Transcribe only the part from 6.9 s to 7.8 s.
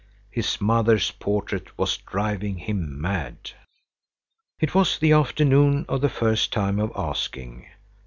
asking.